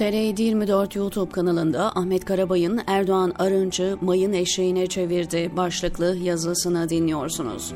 TR 0.00 0.40
24 0.42 0.96
YouTube 0.96 1.30
kanalında 1.30 1.96
Ahmet 1.96 2.24
Karabay'ın 2.24 2.80
Erdoğan 2.86 3.32
Arınç'ı 3.38 3.98
mayın 4.00 4.32
eşeğine 4.32 4.86
çevirdi 4.86 5.50
başlıklı 5.56 6.16
yazısını 6.16 6.88
dinliyorsunuz. 6.88 7.72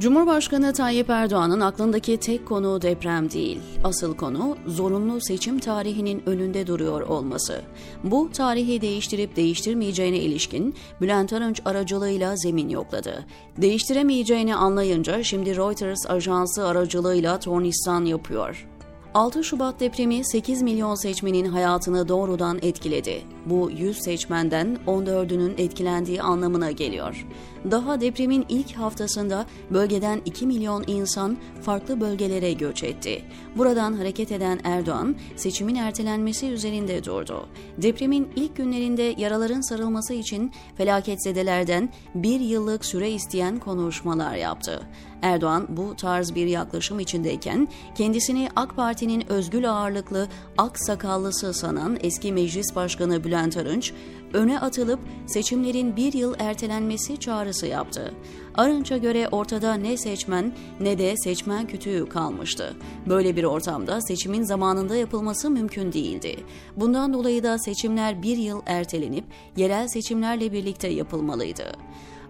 Cumhurbaşkanı 0.00 0.72
Tayyip 0.72 1.10
Erdoğan'ın 1.10 1.60
aklındaki 1.60 2.16
tek 2.16 2.46
konu 2.46 2.82
deprem 2.82 3.30
değil. 3.30 3.60
Asıl 3.84 4.16
konu 4.16 4.56
zorunlu 4.66 5.20
seçim 5.20 5.58
tarihinin 5.58 6.22
önünde 6.26 6.66
duruyor 6.66 7.00
olması. 7.00 7.62
Bu 8.04 8.30
tarihi 8.32 8.80
değiştirip 8.80 9.36
değiştirmeyeceğine 9.36 10.18
ilişkin 10.18 10.74
Bülent 11.00 11.32
Arınç 11.32 11.60
aracılığıyla 11.64 12.36
zemin 12.36 12.68
yokladı. 12.68 13.24
Değiştiremeyeceğini 13.56 14.54
anlayınca 14.54 15.22
şimdi 15.22 15.56
Reuters 15.56 16.10
ajansı 16.10 16.66
aracılığıyla 16.66 17.38
tornistan 17.38 18.04
yapıyor. 18.04 18.66
6 19.16 19.44
Şubat 19.44 19.80
depremi 19.80 20.24
8 20.24 20.62
milyon 20.62 20.94
seçmenin 20.94 21.44
hayatını 21.44 22.08
doğrudan 22.08 22.58
etkiledi. 22.62 23.22
Bu 23.46 23.70
100 23.70 23.98
seçmenden 23.98 24.78
14'ünün 24.86 25.60
etkilendiği 25.60 26.22
anlamına 26.22 26.70
geliyor. 26.70 27.26
Daha 27.70 28.00
depremin 28.00 28.46
ilk 28.48 28.72
haftasında 28.72 29.46
bölgeden 29.70 30.22
2 30.24 30.46
milyon 30.46 30.84
insan 30.86 31.36
farklı 31.62 32.00
bölgelere 32.00 32.52
göç 32.52 32.82
etti. 32.82 33.22
Buradan 33.56 33.92
hareket 33.92 34.32
eden 34.32 34.60
Erdoğan 34.64 35.16
seçimin 35.36 35.74
ertelenmesi 35.74 36.46
üzerinde 36.46 37.04
durdu. 37.04 37.48
Depremin 37.78 38.28
ilk 38.36 38.56
günlerinde 38.56 39.14
yaraların 39.18 39.60
sarılması 39.60 40.14
için 40.14 40.52
felaketzedelerden 40.76 41.88
bir 42.14 42.40
yıllık 42.40 42.84
süre 42.84 43.10
isteyen 43.10 43.58
konuşmalar 43.58 44.34
yaptı. 44.34 44.82
Erdoğan 45.22 45.66
bu 45.68 45.96
tarz 45.96 46.34
bir 46.34 46.46
yaklaşım 46.46 47.00
içindeyken 47.00 47.68
kendisini 47.94 48.48
AK 48.56 48.76
Parti'nin 48.76 49.32
özgül 49.32 49.70
ağırlıklı 49.70 50.28
ak 50.58 50.78
sakallısı 50.78 51.54
sanan 51.54 51.98
eski 52.00 52.32
meclis 52.32 52.74
başkanı 52.76 53.24
Bülent 53.24 53.56
Arınç 53.56 53.92
öne 54.32 54.60
atılıp 54.60 55.00
seçimlerin 55.26 55.96
bir 55.96 56.12
yıl 56.12 56.34
ertelenmesi 56.38 57.16
çağrısı 57.16 57.66
yaptı. 57.66 58.14
Arınç'a 58.54 58.96
göre 58.96 59.28
ortada 59.28 59.74
ne 59.74 59.96
seçmen 59.96 60.52
ne 60.80 60.98
de 60.98 61.14
seçmen 61.16 61.66
kütüğü 61.66 62.08
kalmıştı. 62.08 62.76
Böyle 63.08 63.36
bir 63.36 63.44
ortamda 63.44 64.00
seçimin 64.00 64.42
zamanında 64.42 64.96
yapılması 64.96 65.50
mümkün 65.50 65.92
değildi. 65.92 66.36
Bundan 66.76 67.14
dolayı 67.14 67.42
da 67.42 67.58
seçimler 67.58 68.22
bir 68.22 68.36
yıl 68.36 68.62
ertelenip 68.66 69.24
yerel 69.56 69.88
seçimlerle 69.88 70.52
birlikte 70.52 70.88
yapılmalıydı. 70.88 71.72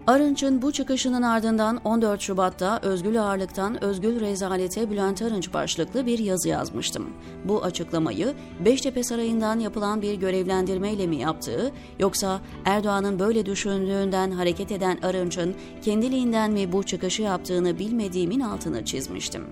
Arınç'ın 0.07 0.61
bu 0.61 0.71
çıkışının 0.71 1.21
ardından 1.21 1.81
14 1.83 2.21
Şubat'ta 2.21 2.79
Özgül 2.81 3.21
Ağırlık'tan 3.21 3.83
Özgül 3.83 4.19
Rezalete 4.19 4.91
Bülent 4.91 5.21
Arınç 5.21 5.53
başlıklı 5.53 6.05
bir 6.05 6.19
yazı 6.19 6.49
yazmıştım. 6.49 7.09
Bu 7.45 7.63
açıklamayı 7.63 8.33
Beştepe 8.65 9.03
Sarayı'ndan 9.03 9.59
yapılan 9.59 10.01
bir 10.01 10.13
görevlendirmeyle 10.13 11.07
mi 11.07 11.15
yaptığı 11.15 11.71
yoksa 11.99 12.41
Erdoğan'ın 12.65 13.19
böyle 13.19 13.45
düşündüğünden 13.45 14.31
hareket 14.31 14.71
eden 14.71 14.97
Arınç'ın 15.01 15.55
kendiliğinden 15.81 16.51
mi 16.51 16.71
bu 16.71 16.83
çıkışı 16.83 17.21
yaptığını 17.21 17.79
bilmediğimin 17.79 18.39
altını 18.39 18.85
çizmiştim. 18.85 19.43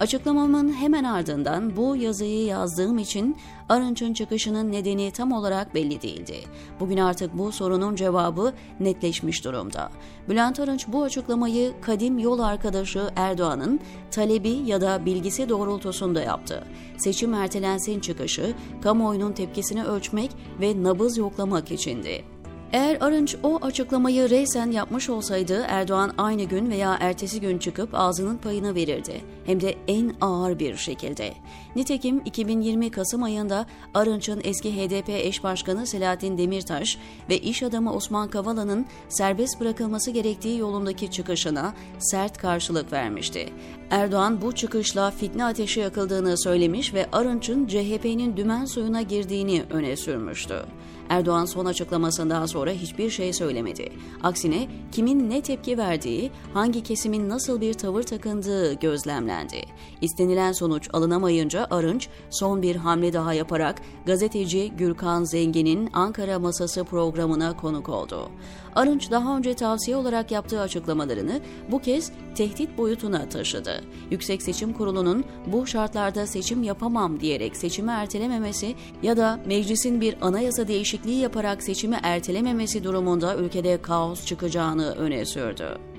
Açıklamamın 0.00 0.72
hemen 0.72 1.04
ardından 1.04 1.76
bu 1.76 1.96
yazıyı 1.96 2.44
yazdığım 2.44 2.98
için 2.98 3.36
Arınç'ın 3.68 4.12
çıkışının 4.12 4.72
nedeni 4.72 5.10
tam 5.10 5.32
olarak 5.32 5.74
belli 5.74 6.02
değildi. 6.02 6.36
Bugün 6.80 6.96
artık 6.96 7.38
bu 7.38 7.52
sorunun 7.52 7.96
cevabı 7.96 8.52
netleşmiş 8.80 9.44
durumda. 9.44 9.90
Bülent 10.28 10.60
Arınç 10.60 10.86
bu 10.88 11.02
açıklamayı 11.02 11.72
kadim 11.80 12.18
yol 12.18 12.38
arkadaşı 12.38 13.10
Erdoğan'ın 13.16 13.80
talebi 14.10 14.50
ya 14.50 14.80
da 14.80 15.06
bilgisi 15.06 15.48
doğrultusunda 15.48 16.22
yaptı. 16.22 16.64
Seçim 16.96 17.34
ertelensin 17.34 18.00
çıkışı 18.00 18.54
kamuoyunun 18.82 19.32
tepkisini 19.32 19.84
ölçmek 19.84 20.30
ve 20.60 20.82
nabız 20.82 21.16
yoklamak 21.16 21.72
içindi. 21.72 22.24
Eğer 22.72 22.96
Arınç 23.00 23.36
o 23.42 23.58
açıklamayı 23.62 24.30
reysen 24.30 24.70
yapmış 24.70 25.10
olsaydı 25.10 25.64
Erdoğan 25.68 26.12
aynı 26.18 26.44
gün 26.44 26.70
veya 26.70 26.96
ertesi 27.00 27.40
gün 27.40 27.58
çıkıp 27.58 27.90
ağzının 27.92 28.36
payını 28.36 28.74
verirdi. 28.74 29.20
Hem 29.46 29.60
de 29.60 29.74
en 29.88 30.14
ağır 30.20 30.58
bir 30.58 30.76
şekilde. 30.76 31.34
Nitekim 31.76 32.22
2020 32.24 32.90
Kasım 32.90 33.22
ayında 33.22 33.66
Arınç'ın 33.94 34.40
eski 34.44 34.76
HDP 34.76 35.08
eş 35.08 35.44
başkanı 35.44 35.86
Selahattin 35.86 36.38
Demirtaş 36.38 36.98
ve 37.28 37.38
iş 37.38 37.62
adamı 37.62 37.94
Osman 37.94 38.30
Kavala'nın 38.30 38.86
serbest 39.08 39.60
bırakılması 39.60 40.10
gerektiği 40.10 40.58
yolundaki 40.58 41.10
çıkışına 41.10 41.74
sert 41.98 42.38
karşılık 42.38 42.92
vermişti. 42.92 43.48
Erdoğan 43.90 44.42
bu 44.42 44.54
çıkışla 44.54 45.10
fitne 45.10 45.44
ateşi 45.44 45.80
yakıldığını 45.80 46.38
söylemiş 46.38 46.94
ve 46.94 47.06
Arınç'ın 47.12 47.66
CHP'nin 47.66 48.36
dümen 48.36 48.64
suyuna 48.64 49.02
girdiğini 49.02 49.62
öne 49.70 49.96
sürmüştü. 49.96 50.64
Erdoğan 51.10 51.44
son 51.44 51.66
açıklamasından 51.66 52.46
sonra 52.46 52.59
hiçbir 52.68 53.10
şey 53.10 53.32
söylemedi. 53.32 53.92
Aksine 54.22 54.68
kimin 54.92 55.30
ne 55.30 55.40
tepki 55.40 55.78
verdiği, 55.78 56.30
hangi 56.54 56.82
kesimin 56.82 57.28
nasıl 57.28 57.60
bir 57.60 57.74
tavır 57.74 58.02
takındığı 58.02 58.72
gözlemlendi. 58.72 59.62
İstenilen 60.00 60.52
sonuç 60.52 60.88
alınamayınca 60.92 61.66
Arınç 61.70 62.08
son 62.30 62.62
bir 62.62 62.76
hamle 62.76 63.12
daha 63.12 63.34
yaparak 63.34 63.82
gazeteci 64.06 64.72
Gürkan 64.78 65.24
Zengin'in 65.24 65.90
Ankara 65.92 66.38
Masası 66.38 66.84
programına 66.84 67.56
konuk 67.56 67.88
oldu. 67.88 68.30
Arınç 68.74 69.10
daha 69.10 69.36
önce 69.36 69.54
tavsiye 69.54 69.96
olarak 69.96 70.30
yaptığı 70.30 70.60
açıklamalarını 70.60 71.40
bu 71.70 71.78
kez 71.78 72.12
tehdit 72.34 72.78
boyutuna 72.78 73.28
taşıdı. 73.28 73.84
Yüksek 74.10 74.42
Seçim 74.42 74.72
Kurulu'nun 74.72 75.24
bu 75.46 75.66
şartlarda 75.66 76.26
seçim 76.26 76.62
yapamam 76.62 77.20
diyerek 77.20 77.56
seçimi 77.56 77.90
ertelememesi 77.90 78.74
ya 79.02 79.16
da 79.16 79.40
meclisin 79.46 80.00
bir 80.00 80.16
anayasa 80.20 80.68
değişikliği 80.68 81.20
yaparak 81.20 81.62
seçimi 81.62 81.96
ertelememesi 82.02 82.49
durumunda 82.84 83.36
ülkede 83.36 83.82
kaos 83.82 84.26
çıkacağını 84.26 84.92
öne 84.92 85.24
sürdü. 85.24 85.89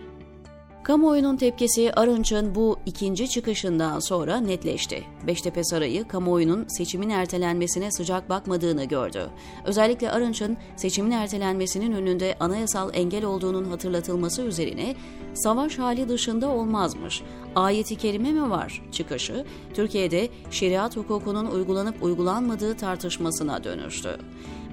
Kamuoyunun 0.83 1.37
tepkisi 1.37 1.93
Arınç'ın 1.93 2.55
bu 2.55 2.79
ikinci 2.85 3.29
çıkışından 3.29 3.99
sonra 3.99 4.37
netleşti. 4.37 5.03
Beştepe 5.27 5.63
Sarayı 5.63 6.07
kamuoyunun 6.07 6.65
seçimin 6.67 7.09
ertelenmesine 7.09 7.91
sıcak 7.91 8.29
bakmadığını 8.29 8.83
gördü. 8.85 9.29
Özellikle 9.65 10.11
Arınç'ın 10.11 10.57
seçimin 10.75 11.11
ertelenmesinin 11.11 11.91
önünde 11.91 12.35
anayasal 12.39 12.89
engel 12.93 13.25
olduğunun 13.25 13.65
hatırlatılması 13.65 14.41
üzerine 14.41 14.95
savaş 15.33 15.79
hali 15.79 16.09
dışında 16.09 16.49
olmazmış. 16.49 17.21
Ayeti 17.55 17.95
kerime 17.95 18.31
mi 18.31 18.49
var 18.49 18.81
çıkışı 18.91 19.45
Türkiye'de 19.73 20.29
şeriat 20.51 20.97
hukukunun 20.97 21.45
uygulanıp 21.45 22.03
uygulanmadığı 22.03 22.77
tartışmasına 22.77 23.63
dönüştü. 23.63 24.17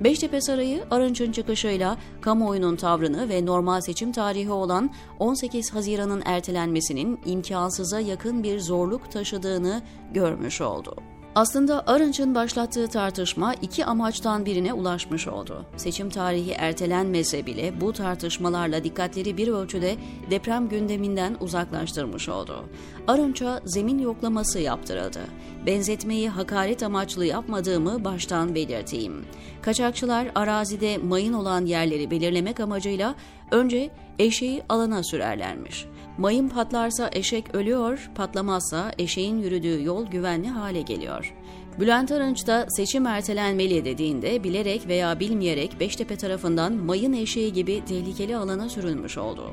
Beştepe 0.00 0.40
Sarayı 0.40 0.84
Arınç'ın 0.90 1.32
çıkışıyla 1.32 1.96
kamuoyunun 2.20 2.76
tavrını 2.76 3.28
ve 3.28 3.46
normal 3.46 3.80
seçim 3.80 4.12
tarihi 4.12 4.50
olan 4.50 4.90
18 5.18 5.72
Haziran'ın 5.98 6.22
ertelenmesinin 6.26 7.20
imkansıza 7.26 8.00
yakın 8.00 8.42
bir 8.42 8.60
zorluk 8.60 9.12
taşıdığını 9.12 9.82
görmüş 10.12 10.60
oldu. 10.60 10.96
Aslında 11.34 11.86
Arınç'ın 11.86 12.34
başlattığı 12.34 12.88
tartışma 12.88 13.54
iki 13.54 13.84
amaçtan 13.84 14.46
birine 14.46 14.72
ulaşmış 14.72 15.28
oldu. 15.28 15.66
Seçim 15.76 16.10
tarihi 16.10 16.50
ertelenmese 16.50 17.46
bile 17.46 17.80
bu 17.80 17.92
tartışmalarla 17.92 18.84
dikkatleri 18.84 19.36
bir 19.36 19.48
ölçüde 19.48 19.96
deprem 20.30 20.68
gündeminden 20.68 21.36
uzaklaştırmış 21.40 22.28
oldu. 22.28 22.64
Arınç'a 23.06 23.60
zemin 23.64 23.98
yoklaması 23.98 24.60
yaptırıldı. 24.60 25.20
Benzetmeyi 25.66 26.28
hakaret 26.28 26.82
amaçlı 26.82 27.26
yapmadığımı 27.26 28.04
baştan 28.04 28.54
belirteyim. 28.54 29.24
Kaçakçılar 29.62 30.30
arazide 30.34 30.98
mayın 30.98 31.32
olan 31.32 31.66
yerleri 31.66 32.10
belirlemek 32.10 32.60
amacıyla 32.60 33.14
önce 33.50 33.90
eşeği 34.18 34.62
alana 34.68 35.02
sürerlermiş. 35.02 35.86
Mayın 36.18 36.48
patlarsa 36.48 37.10
eşek 37.12 37.54
ölüyor, 37.54 38.10
patlamazsa 38.14 38.92
eşeğin 38.98 39.38
yürüdüğü 39.38 39.84
yol 39.84 40.06
güvenli 40.06 40.48
hale 40.48 40.82
geliyor. 40.82 41.34
Bülent 41.80 42.12
Arınç 42.12 42.46
da 42.46 42.66
seçim 42.68 43.06
ertelenmeli 43.06 43.84
dediğinde 43.84 44.44
bilerek 44.44 44.88
veya 44.88 45.20
bilmeyerek 45.20 45.80
Beştepe 45.80 46.16
tarafından 46.16 46.72
mayın 46.72 47.12
eşeği 47.12 47.52
gibi 47.52 47.84
tehlikeli 47.84 48.36
alana 48.36 48.68
sürülmüş 48.68 49.18
oldu. 49.18 49.50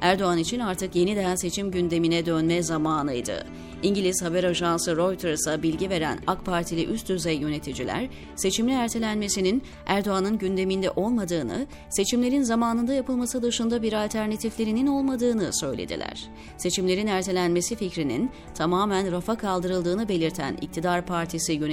Erdoğan 0.00 0.38
için 0.38 0.60
artık 0.60 0.96
yeniden 0.96 1.36
seçim 1.36 1.70
gündemine 1.70 2.26
dönme 2.26 2.62
zamanıydı. 2.62 3.46
İngiliz 3.82 4.22
haber 4.22 4.44
ajansı 4.44 4.96
Reuters'a 4.96 5.62
bilgi 5.62 5.90
veren 5.90 6.18
AK 6.26 6.44
Partili 6.44 6.84
üst 6.84 7.08
düzey 7.08 7.36
yöneticiler, 7.36 8.08
seçimli 8.36 8.72
ertelenmesinin 8.72 9.62
Erdoğan'ın 9.86 10.38
gündeminde 10.38 10.90
olmadığını, 10.90 11.66
seçimlerin 11.90 12.42
zamanında 12.42 12.94
yapılması 12.94 13.42
dışında 13.42 13.82
bir 13.82 13.92
alternatiflerinin 13.92 14.86
olmadığını 14.86 15.52
söylediler. 15.52 16.28
Seçimlerin 16.56 17.06
ertelenmesi 17.06 17.76
fikrinin 17.76 18.30
tamamen 18.54 19.12
rafa 19.12 19.36
kaldırıldığını 19.36 20.08
belirten 20.08 20.56
iktidar 20.60 21.06
partisi 21.06 21.52
yöneticileri, 21.52 21.67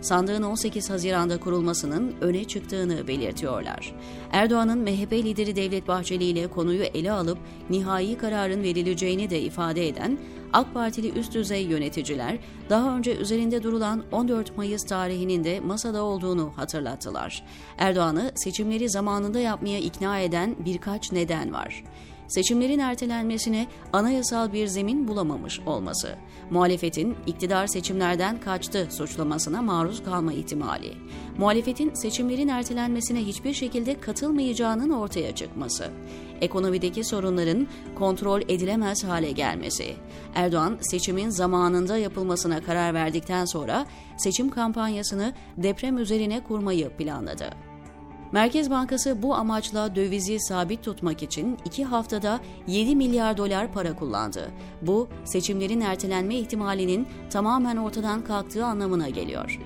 sandığın 0.00 0.42
18 0.42 0.90
Haziran'da 0.90 1.40
kurulmasının 1.40 2.14
öne 2.20 2.44
çıktığını 2.44 3.08
belirtiyorlar. 3.08 3.94
Erdoğan'ın 4.32 4.78
MHP 4.78 5.12
lideri 5.12 5.56
Devlet 5.56 5.88
Bahçeli 5.88 6.24
ile 6.24 6.46
konuyu 6.46 6.82
ele 6.82 7.12
alıp 7.12 7.38
nihai 7.70 8.18
kararın 8.18 8.62
verileceğini 8.62 9.30
de 9.30 9.40
ifade 9.40 9.88
eden 9.88 10.18
AK 10.52 10.74
Partili 10.74 11.18
üst 11.18 11.34
düzey 11.34 11.62
yöneticiler 11.62 12.38
daha 12.70 12.96
önce 12.96 13.16
üzerinde 13.16 13.62
durulan 13.62 14.04
14 14.12 14.56
Mayıs 14.56 14.84
tarihinin 14.84 15.44
de 15.44 15.60
masada 15.60 16.02
olduğunu 16.02 16.52
hatırlattılar. 16.56 17.42
Erdoğan'ı 17.78 18.32
seçimleri 18.34 18.88
zamanında 18.88 19.40
yapmaya 19.40 19.78
ikna 19.78 20.20
eden 20.20 20.56
birkaç 20.64 21.12
neden 21.12 21.52
var 21.52 21.84
seçimlerin 22.28 22.78
ertelenmesine 22.78 23.66
anayasal 23.92 24.52
bir 24.52 24.66
zemin 24.66 25.08
bulamamış 25.08 25.60
olması, 25.60 26.16
muhalefetin 26.50 27.16
iktidar 27.26 27.66
seçimlerden 27.66 28.40
kaçtı 28.40 28.88
suçlamasına 28.90 29.62
maruz 29.62 30.04
kalma 30.04 30.32
ihtimali, 30.32 30.92
muhalefetin 31.38 31.94
seçimlerin 31.94 32.48
ertelenmesine 32.48 33.24
hiçbir 33.24 33.54
şekilde 33.54 34.00
katılmayacağının 34.00 34.90
ortaya 34.90 35.34
çıkması, 35.34 35.90
ekonomideki 36.40 37.04
sorunların 37.04 37.66
kontrol 37.94 38.42
edilemez 38.48 39.04
hale 39.04 39.30
gelmesi, 39.32 39.94
Erdoğan 40.34 40.78
seçimin 40.80 41.30
zamanında 41.30 41.98
yapılmasına 41.98 42.62
karar 42.62 42.94
verdikten 42.94 43.44
sonra 43.44 43.86
seçim 44.16 44.50
kampanyasını 44.50 45.34
deprem 45.56 45.98
üzerine 45.98 46.44
kurmayı 46.44 46.88
planladı. 46.88 47.65
Merkez 48.32 48.70
Bankası 48.70 49.22
bu 49.22 49.34
amaçla 49.34 49.94
dövizi 49.94 50.40
sabit 50.40 50.84
tutmak 50.84 51.22
için 51.22 51.58
iki 51.64 51.84
haftada 51.84 52.40
7 52.66 52.96
milyar 52.96 53.36
dolar 53.36 53.72
para 53.72 53.96
kullandı. 53.96 54.50
Bu 54.82 55.08
seçimlerin 55.24 55.80
ertelenme 55.80 56.34
ihtimalinin 56.34 57.06
tamamen 57.30 57.76
ortadan 57.76 58.24
kalktığı 58.24 58.64
anlamına 58.64 59.08
geliyor. 59.08 59.60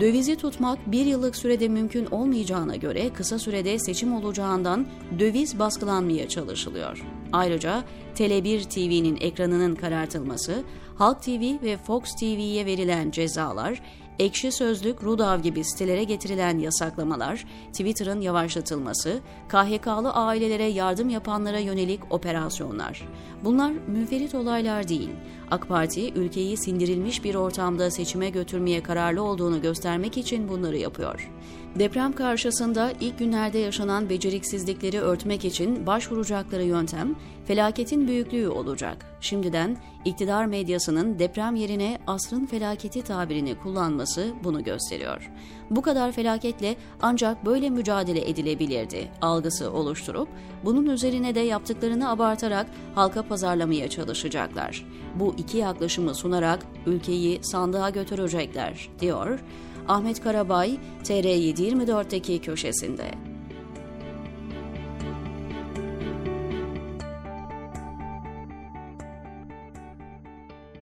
Dövizi 0.00 0.36
tutmak 0.36 0.92
bir 0.92 1.06
yıllık 1.06 1.36
sürede 1.36 1.68
mümkün 1.68 2.06
olmayacağına 2.06 2.76
göre 2.76 3.12
kısa 3.12 3.38
sürede 3.38 3.78
seçim 3.78 4.14
olacağından 4.14 4.86
döviz 5.18 5.58
baskılanmaya 5.58 6.28
çalışılıyor. 6.28 7.04
Ayrıca 7.32 7.84
Tele1 8.14 8.68
TV'nin 8.68 9.16
ekranının 9.20 9.74
karartılması, 9.74 10.62
Halk 10.98 11.22
TV 11.22 11.62
ve 11.62 11.76
Fox 11.76 12.14
TV'ye 12.20 12.66
verilen 12.66 13.10
cezalar, 13.10 13.82
Ekşi 14.18 14.52
Sözlük, 14.52 15.04
Rudav 15.04 15.40
gibi 15.40 15.64
sitelere 15.64 16.04
getirilen 16.04 16.58
yasaklamalar, 16.58 17.44
Twitter'ın 17.72 18.20
yavaşlatılması, 18.20 19.20
KHK'lı 19.48 20.12
ailelere 20.12 20.64
yardım 20.64 21.08
yapanlara 21.08 21.58
yönelik 21.58 22.00
operasyonlar. 22.10 23.08
Bunlar 23.44 23.72
münferit 23.86 24.34
olaylar 24.34 24.88
değil. 24.88 25.10
AK 25.50 25.68
Parti 25.68 26.12
ülkeyi 26.12 26.56
sindirilmiş 26.56 27.24
bir 27.24 27.34
ortamda 27.34 27.90
seçime 27.90 28.30
götürmeye 28.30 28.82
kararlı 28.82 29.22
olduğunu 29.22 29.62
göstermek 29.62 30.16
için 30.16 30.48
bunları 30.48 30.76
yapıyor. 30.76 31.30
Deprem 31.78 32.12
karşısında 32.12 32.92
ilk 33.00 33.18
günlerde 33.18 33.58
yaşanan 33.58 34.08
beceriksizlikleri 34.10 35.00
örtmek 35.00 35.44
için 35.44 35.86
başvuracakları 35.86 36.64
yöntem 36.64 37.16
felaketin 37.46 38.08
büyüklüğü 38.08 38.48
olacak. 38.48 39.06
Şimdiden 39.20 39.76
iktidar 40.04 40.46
medyasının 40.46 41.18
deprem 41.18 41.56
yerine 41.56 41.98
asrın 42.06 42.46
felaketi 42.46 43.02
tabirini 43.02 43.54
kullanması 43.54 44.32
bunu 44.44 44.64
gösteriyor. 44.64 45.30
Bu 45.70 45.82
kadar 45.82 46.12
felaketle 46.12 46.76
ancak 47.02 47.46
böyle 47.46 47.70
mücadele 47.70 48.30
edilebilirdi 48.30 49.08
algısı 49.22 49.72
oluşturup 49.72 50.28
bunun 50.64 50.86
üzerine 50.86 51.34
de 51.34 51.40
yaptıklarını 51.40 52.10
abartarak 52.10 52.66
halka 52.94 53.22
pazarlamaya 53.22 53.90
çalışacaklar. 53.90 54.86
Bu 55.14 55.34
iki 55.38 55.58
yaklaşımı 55.58 56.14
sunarak 56.14 56.66
ülkeyi 56.86 57.38
sandığa 57.42 57.90
götürecekler, 57.90 58.88
diyor 59.00 59.40
Ahmet 59.88 60.22
Karabay 60.22 60.78
TR724'deki 61.04 62.38
köşesinde. 62.38 63.25